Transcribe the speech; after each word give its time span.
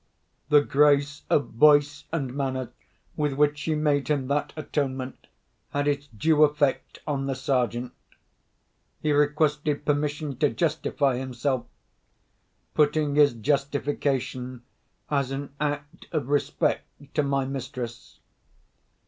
The 0.49 0.61
grace 0.63 1.25
of 1.29 1.49
voice 1.49 2.05
and 2.11 2.33
manner 2.33 2.71
with 3.15 3.33
which 3.33 3.59
she 3.59 3.75
made 3.75 4.07
him 4.07 4.29
that 4.29 4.51
atonement 4.55 5.27
had 5.69 5.87
its 5.87 6.07
due 6.07 6.43
effect 6.43 6.97
on 7.05 7.27
the 7.27 7.35
Sergeant. 7.35 7.93
He 8.99 9.11
requested 9.11 9.85
permission 9.85 10.37
to 10.37 10.49
justify 10.49 11.17
himself—putting 11.19 13.13
his 13.13 13.33
justification 13.33 14.63
as 15.11 15.29
an 15.29 15.53
act 15.59 16.07
of 16.11 16.29
respect 16.29 17.13
to 17.13 17.21
my 17.21 17.45
mistress. 17.45 18.17